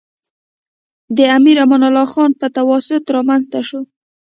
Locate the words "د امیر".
1.17-1.57